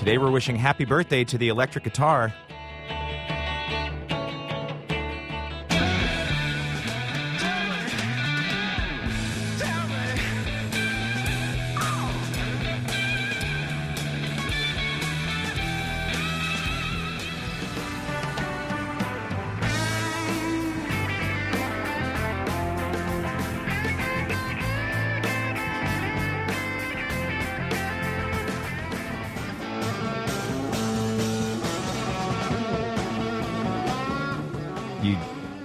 [0.00, 2.32] Today we're wishing happy birthday to the electric guitar.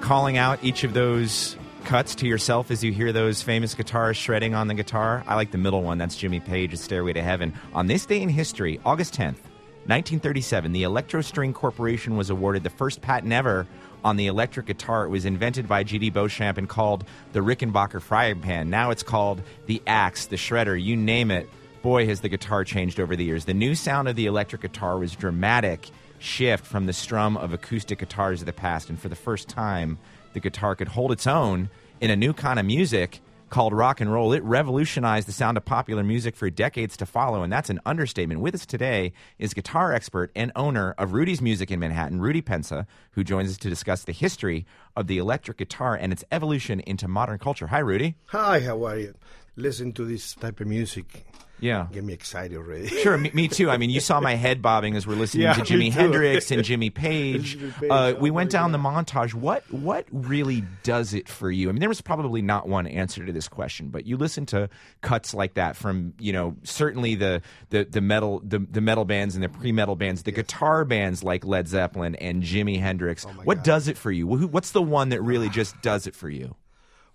[0.06, 4.54] Calling out each of those cuts to yourself as you hear those famous guitarists shredding
[4.54, 5.24] on the guitar.
[5.26, 5.98] I like the middle one.
[5.98, 7.56] That's Jimmy Page's Stairway to Heaven.
[7.74, 9.42] On this day in history, August 10th,
[9.88, 13.66] 1937, the Electro String Corporation was awarded the first patent ever
[14.04, 15.06] on the electric guitar.
[15.06, 16.12] It was invented by G.D.
[16.12, 17.04] Beauchamp and called
[17.34, 18.70] the Rickenbacker frying pan.
[18.70, 21.50] Now it's called the Axe, the Shredder, you name it.
[21.82, 23.46] Boy, has the guitar changed over the years.
[23.46, 28.00] The new sound of the electric guitar was dramatic shift from the strum of acoustic
[28.00, 28.90] guitars of the past.
[28.90, 29.98] And for the first time,
[30.34, 31.70] the guitar could hold its own
[32.02, 34.34] in a new kind of music called rock and roll.
[34.34, 38.42] It revolutionized the sound of popular music for decades to follow, and that's an understatement.
[38.42, 42.86] With us today is guitar expert and owner of Rudy's Music in Manhattan, Rudy Pensa,
[43.12, 47.08] who joins us to discuss the history of the electric guitar and its evolution into
[47.08, 47.68] modern culture.
[47.68, 48.16] Hi, Rudy.
[48.26, 49.14] Hi, how are you?
[49.56, 51.26] Listen to this type of music.
[51.60, 51.88] Yeah.
[51.92, 52.88] Get me excited already.
[52.88, 53.70] Sure, me, me too.
[53.70, 55.92] I mean, you saw my head bobbing as we're listening Yeah, to Jimi.
[55.92, 57.58] Hendrix and Jimmy Page.
[57.58, 59.34] Jimmy Page, Uh, oh we went down the montage.
[59.34, 61.70] What what really does it for you?
[61.70, 64.70] I mean, there was probably not one answer to this question, but you listen to
[65.02, 69.36] cuts like that from you know certainly the the the metal the, the metal bands
[69.36, 73.26] and the pre metal bands, the guitar bands like Led Zeppelin and Jimi Hendrix.
[73.26, 73.64] Oh what God.
[73.64, 74.28] does it for you?
[74.28, 76.56] What's the one that really just does it for you?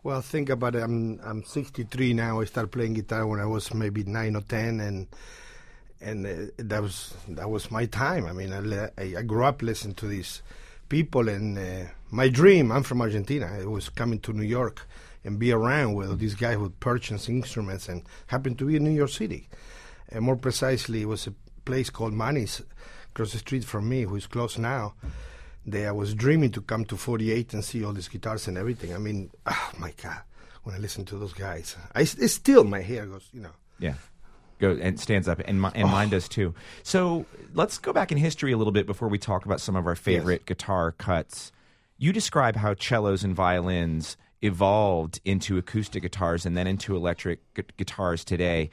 [0.02, 0.82] Well, think about it.
[0.82, 2.40] I'm I'm 63 now.
[2.40, 5.06] I started playing guitar when I was maybe nine or ten, and
[6.00, 8.24] and uh, that was that was my time.
[8.24, 10.40] I mean, I, I, grew up listening to these
[10.88, 12.72] people, and uh, my dream.
[12.72, 13.50] I'm from Argentina.
[13.60, 14.86] I was coming to New York
[15.22, 18.90] and be around with these guys who purchase instruments, and happened to be in New
[18.90, 19.50] York City.
[20.08, 21.34] And more precisely, it was a
[21.66, 22.62] place called Manny's
[23.12, 24.94] across the street from me, who is close now.
[25.66, 28.94] There, I was dreaming to come to 48 and see all these guitars and everything.
[28.94, 30.20] I mean, oh my God,
[30.62, 33.52] when I listen to those guys, I it's still my hair goes, you know.
[33.78, 33.94] Yeah.
[34.58, 35.90] Go and stands up, and, mi- and oh.
[35.90, 36.54] mine does too.
[36.82, 39.86] So let's go back in history a little bit before we talk about some of
[39.86, 41.50] our favorite guitar cuts.
[41.96, 47.62] You describe how cellos and violins evolved into acoustic guitars and then into electric gu-
[47.76, 48.70] guitars today.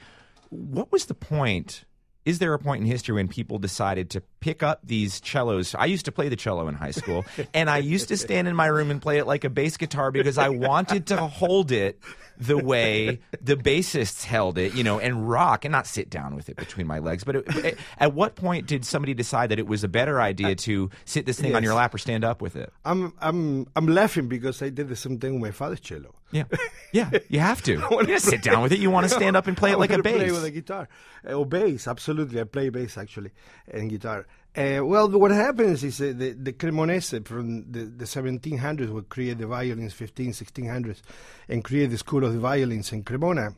[0.50, 1.84] What was the point?
[2.24, 5.74] Is there a point in history when people decided to pick up these cellos?
[5.74, 7.24] I used to play the cello in high school,
[7.54, 10.10] and I used to stand in my room and play it like a bass guitar
[10.10, 11.98] because I wanted to hold it
[12.38, 16.48] the way the bassists held it, you know, and rock and not sit down with
[16.48, 17.24] it between my legs.
[17.24, 20.90] But it, at what point did somebody decide that it was a better idea to
[21.04, 22.72] sit this thing on your lap or stand up with it?
[22.84, 26.14] I'm I'm I'm laughing because I did the same thing with my father's cello.
[26.30, 26.44] Yeah,
[26.92, 27.82] yeah, you have to.
[28.08, 28.78] You sit down with it.
[28.78, 30.32] You want to stand up and play I it like a to Play bass.
[30.32, 30.88] with a guitar,
[31.28, 31.88] uh, or bass.
[31.88, 33.30] Absolutely, I play bass actually
[33.72, 34.26] and guitar.
[34.56, 39.38] Uh, well, what happens is uh, the the Cremonese from the, the 1700s would create
[39.38, 41.00] the violins, 15, 1600s,
[41.48, 43.54] and create the school of the violins in Cremona.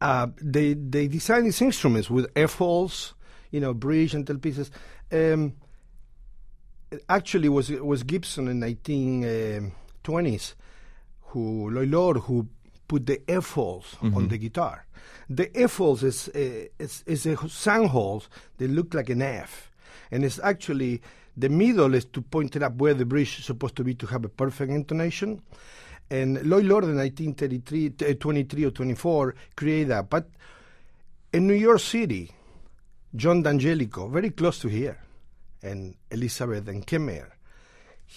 [0.00, 3.14] Uh, they they design these instruments with F holes,
[3.50, 4.70] you know, bridge and tailpieces.
[5.10, 5.54] Um,
[7.08, 10.54] actually, was was Gibson in 1920s
[11.28, 12.48] who Lloyd Loar who
[12.88, 14.86] put the F holes on the guitar.
[15.28, 18.28] The F holes is uh, is is a sound holes.
[18.58, 19.70] They look like an F,
[20.10, 21.00] and it's actually
[21.36, 24.06] the middle is to point it up where the bridge is supposed to be to
[24.06, 25.42] have a perfect intonation.
[26.10, 30.10] And Lloyd Loar in 1933, t- uh, 23 or 24 created that.
[30.10, 30.28] But
[31.32, 32.30] in New York City,
[33.16, 34.98] John D'Angelico, very close to here,
[35.62, 37.32] and Elizabeth and Kenmare,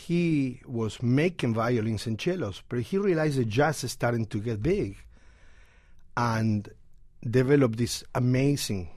[0.05, 4.61] he was making violins and cellos, but he realized that jazz is starting to get
[4.61, 4.95] big
[6.15, 6.69] and
[7.27, 8.89] developed this amazing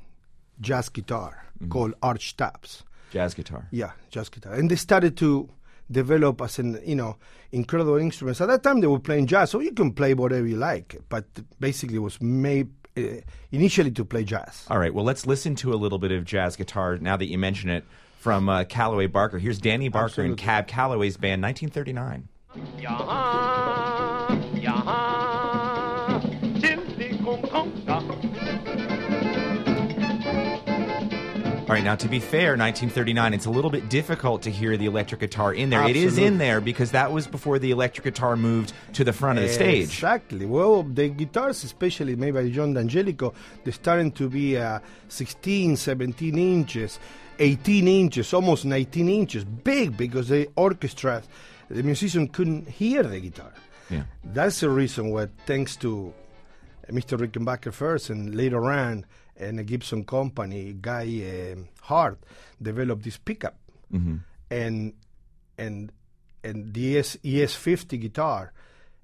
[0.60, 2.84] jazz guitar called arch tops.
[3.12, 3.66] Jazz guitar.
[3.70, 4.52] Yeah, jazz guitar.
[4.52, 5.48] And they started to
[5.90, 7.16] develop as an, you know,
[7.50, 8.40] incredible instruments.
[8.40, 11.24] At that time they were playing jazz, so you can play whatever you like, but
[11.58, 14.66] basically it was made uh, initially to play jazz.
[14.68, 14.92] All right.
[14.92, 17.84] Well, let's listen to a little bit of jazz guitar now that you mention it
[18.20, 19.38] from uh, Calloway Barker.
[19.38, 22.28] Here's Danny Barker and Cab Calloway's band, 1939.
[22.78, 25.20] Jaha, jaha,
[31.70, 34.86] All right, now to be fair, 1939, it's a little bit difficult to hear the
[34.86, 35.78] electric guitar in there.
[35.78, 36.02] Absolutely.
[36.02, 39.38] It is in there because that was before the electric guitar moved to the front
[39.38, 39.84] of the stage.
[39.84, 40.46] Exactly.
[40.46, 43.32] Well, the guitars, especially made by John D'Angelico,
[43.62, 46.98] they're starting to be uh, 16, 17 inches.
[47.40, 51.22] 18 inches, almost 19 inches, big because the orchestra,
[51.68, 53.52] the musician couldn't hear the guitar.
[53.88, 54.04] Yeah.
[54.22, 56.12] That's the reason why, thanks to
[56.88, 57.18] uh, Mr.
[57.18, 59.06] Rickenbacker first and later on,
[59.36, 62.18] and a Gibson company, Guy um Hart,
[62.60, 63.56] developed this pickup.
[63.92, 64.16] Mm-hmm.
[64.50, 64.92] And
[65.56, 65.92] and
[66.44, 68.52] and the ES, ES50 guitar,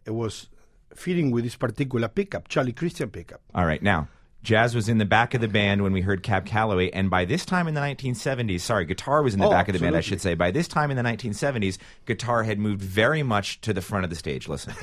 [0.04, 0.48] it was
[0.94, 3.40] fitting with this particular pickup, Charlie Christian pickup.
[3.54, 4.08] All right, now.
[4.42, 7.24] Jazz was in the back of the band when we heard Cab Calloway, and by
[7.24, 9.96] this time in the 1970s, sorry, guitar was in the Oh, back of the band,
[9.96, 10.34] I should say.
[10.34, 14.10] By this time in the 1970s, guitar had moved very much to the front of
[14.10, 14.46] the stage.
[14.48, 14.74] Listen.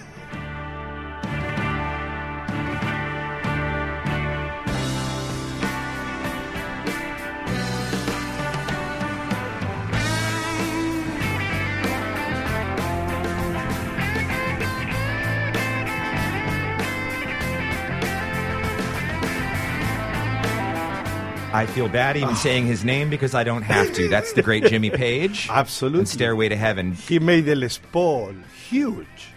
[21.54, 22.34] I feel bad even ah.
[22.34, 24.10] saying his name because I don't have to.
[24.10, 25.48] That's the great Jimmy Page.
[25.52, 26.00] Absolutely.
[26.00, 26.94] And Stairway to Heaven.
[26.94, 28.34] He made the Les Paul
[28.68, 29.28] huge.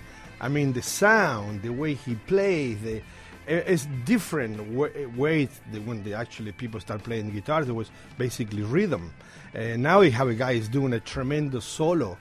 [0.40, 3.02] I mean, the sound, the way he plays, the,
[3.48, 5.44] eh, it's different way
[5.84, 7.68] when they actually people start playing guitars.
[7.68, 9.12] It was basically rhythm.
[9.52, 12.16] And now we have a guy is doing a tremendous solo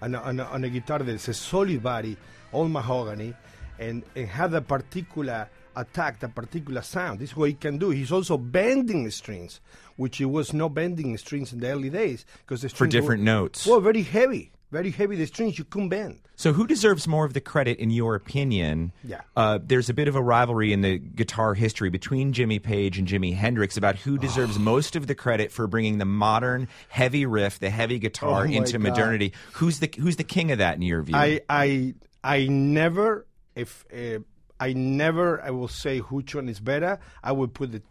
[0.00, 2.16] on a, on a, on a guitar that's a solid body,
[2.52, 3.34] all mahogany,
[3.80, 7.20] and, and have a particular attack, that particular sound.
[7.20, 7.90] This is what he can do.
[7.90, 9.60] He's also bending the strings,
[9.96, 12.94] which he was not bending the strings in the early days because the For strings
[12.94, 13.66] were- different notes.
[13.66, 15.16] well, very heavy, very heavy.
[15.16, 16.20] The strings you couldn't bend.
[16.36, 18.92] So, who deserves more of the credit, in your opinion?
[19.04, 19.20] Yeah.
[19.36, 23.06] Uh, there's a bit of a rivalry in the guitar history between Jimmy Page and
[23.06, 27.58] Jimi Hendrix about who deserves most of the credit for bringing the modern heavy riff,
[27.58, 28.82] the heavy guitar Oh into God.
[28.88, 29.34] modernity.
[29.54, 31.14] Who's the Who's the king of that in your view?
[31.14, 31.94] I, I,
[32.24, 34.20] I never, if uh,
[34.60, 36.98] I never, I will say which one is better.
[37.24, 37.82] I will put the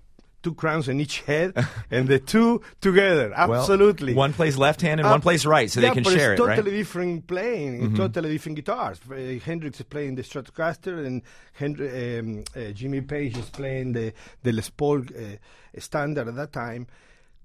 [0.42, 1.54] two crowns on each head
[1.92, 3.33] and the two together.
[3.36, 4.13] Well, Absolutely.
[4.13, 6.33] One plays left hand and Uh, one plays right, so yeah, they can but share
[6.33, 6.66] it's it, totally right?
[6.69, 6.77] Mm-hmm.
[6.77, 9.00] different playing, totally different guitars.
[9.12, 11.24] Uh, Hendrix is playing the Stratocaster, and
[11.60, 14.13] Hendri- um, uh, Jimmy Page is playing the
[14.44, 16.88] the Les Paul uh, standard at that time.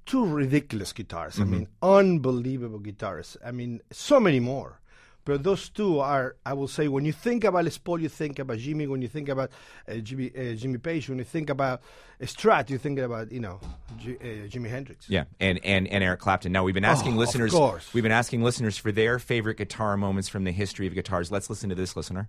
[0.07, 1.35] Two ridiculous guitars.
[1.35, 1.43] Mm-hmm.
[1.43, 3.37] I mean, unbelievable guitars.
[3.45, 4.81] I mean, so many more.
[5.27, 8.39] But those two are, I will say, when you think about Les Paul, you think
[8.39, 8.87] about Jimmy.
[8.87, 9.51] When you think about
[9.89, 11.81] uh, Jimmy, uh, Jimmy Page, when you think about
[12.21, 13.59] uh, Strat, you think about, you know,
[13.99, 15.09] J- uh, Jimi Hendrix.
[15.09, 16.53] Yeah, and, and, and Eric Clapton.
[16.53, 17.53] Now we've been asking Oh, of listeners.
[17.53, 17.95] course.
[17.95, 21.33] We've been asking listeners for their favorite guitar moments from the history of guitars.
[21.33, 22.29] Let's listen to this listener.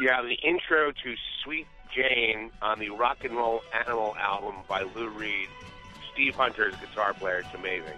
[0.00, 1.14] Yeah, the intro to
[1.44, 5.48] Sweet Jane on the Rock and Roll Animal album by Lou Reed.
[6.12, 7.38] Steve Hunter's guitar player.
[7.38, 7.94] It's amazing.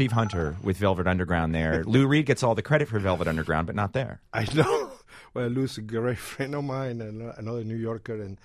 [0.00, 1.54] Steve Hunter with Velvet Underground.
[1.54, 4.22] There, Lou Reed gets all the credit for Velvet Underground, but not there.
[4.32, 4.92] I know.
[5.34, 8.38] Well, Lou's a great friend of mine, and another New Yorker, and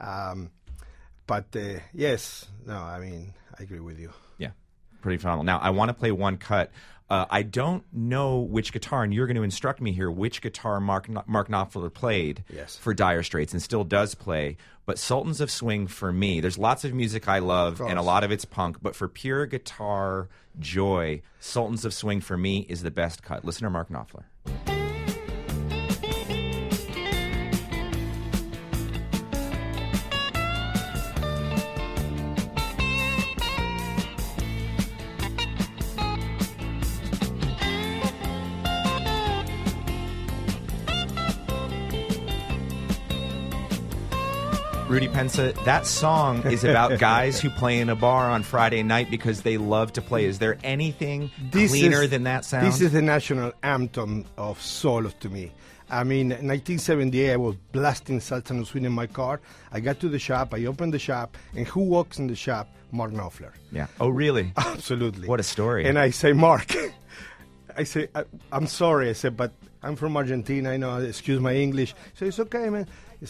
[0.00, 0.50] um,
[1.28, 4.10] but uh, yes, no, I mean, I agree with you.
[4.38, 4.50] Yeah,
[5.04, 5.44] pretty phenomenal.
[5.44, 6.72] Now I want to play one cut.
[7.10, 10.80] Uh, I don't know which guitar, and you're going to instruct me here which guitar
[10.80, 12.76] Mark Mark Knopfler played Yes.
[12.78, 14.56] for Dire Straits and still does play.
[14.86, 18.24] But Sultans of Swing for me, there's lots of music I love, and a lot
[18.24, 18.78] of it's punk.
[18.82, 20.28] But for pure guitar
[20.58, 23.44] joy, Sultans of Swing for me is the best cut.
[23.44, 24.24] Listener Mark Knopfler.
[44.94, 49.10] Rudy Pensa, that song is about guys who play in a bar on Friday night
[49.10, 50.24] because they love to play.
[50.24, 52.68] Is there anything cleaner is- than that sound?
[52.68, 55.50] This is the national anthem of solos to me.
[55.90, 59.40] I mean, 1978, I was blasting Sultan of Swing in my car.
[59.72, 62.68] I got to the shop, I opened the shop, and who walks in the shop?
[62.92, 63.50] Mark Knopfler.
[63.72, 63.88] yeah.
[63.98, 64.52] Oh, really?
[64.56, 65.26] Absolutely.
[65.26, 65.86] What a story.
[65.86, 66.72] And I say, Mark,
[67.76, 68.22] I say, I,
[68.52, 69.08] I'm sorry.
[69.10, 69.50] I said, but
[69.82, 70.70] I'm from Argentina.
[70.70, 71.96] I know, excuse my English.
[72.14, 72.86] So it's okay, man.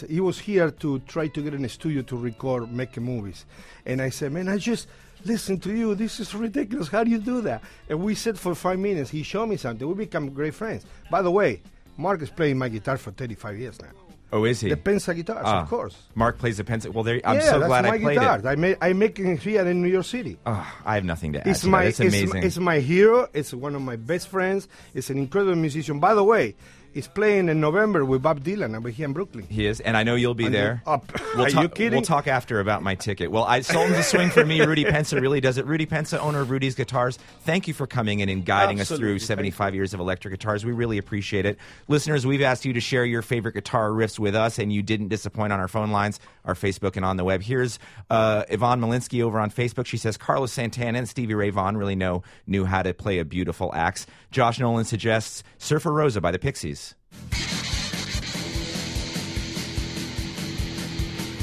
[0.09, 3.45] He, was here to try to get in a studio to record, make movies.
[3.87, 4.89] And I said, man, I just
[5.25, 5.95] listen to you.
[5.95, 6.89] This is ridiculous.
[6.89, 7.63] How do you do that?
[7.89, 9.11] And we sat for five minutes.
[9.11, 9.87] He showed me something.
[9.87, 10.85] We become great friends.
[11.11, 11.63] By the way,
[11.97, 13.89] Mark is playing my guitar for 35 years now.
[14.33, 14.69] oh, is he?
[14.69, 15.97] The Pensa guitars, Ah, of course.
[16.17, 16.89] Mark plays the Pensa.
[16.93, 17.21] Well, there.
[17.25, 18.39] I'm yeah, so glad my I played guitar.
[18.41, 18.47] it.
[18.47, 20.37] I make I make it here in New York City.
[20.45, 21.47] Oh, I have nothing to add.
[21.47, 21.89] It's to my that.
[21.91, 22.43] It's it's, amazing.
[22.43, 23.29] it's my hero.
[23.33, 24.67] It's one of my best friends.
[24.93, 26.01] It's an incredible musician.
[26.01, 26.57] By the way,
[26.95, 29.47] is playing in November with Bob Dylan over here in Brooklyn.
[29.49, 30.83] He is, and I know you'll be And there.
[30.87, 31.11] up.
[31.35, 31.93] We'll Are talk, you kidding?
[31.99, 33.31] We'll talk after about my ticket.
[33.33, 34.61] Well, I Sultan's a swing for me.
[34.61, 35.67] Rudy Pensa really does it.
[35.67, 37.19] Rudy Pensa, owner of Rudy's Guitars.
[37.43, 40.65] Thank you for coming in and guiding us through 75 years of electric guitars.
[40.65, 41.59] We really appreciate it.
[41.89, 45.09] Listeners, we've asked you to share your favorite guitar riffs with us, and you didn't
[45.09, 47.43] disappoint on our phone lines, our Facebook, and on the web.
[47.43, 47.79] Here's
[48.11, 49.87] uh, Yvonne Malinsky over on Facebook.
[49.87, 53.25] She says Carlos Santana and Stevie Ray Vaughan really know knew how to play a
[53.25, 54.07] beautiful axe.
[54.31, 56.84] Josh Nolan suggests Surfer Rosa by the Pixies.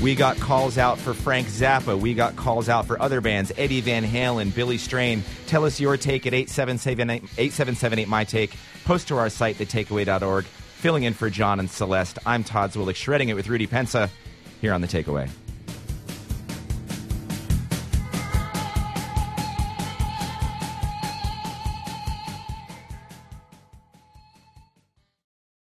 [0.02, 2.00] We got calls out for Frank Zappa.
[2.00, 5.24] We got calls out for other bands Eddie Van Halen, Billy Strain.
[5.46, 8.56] Tell us your take at 8778 8778 My Take.
[8.84, 10.46] Post to our site, thetakeaway.org.
[10.46, 14.10] Filling in for John and Celeste, I'm Todd Zwillich, shredding it with Rudy Pensa
[14.60, 15.30] here on The Takeaway.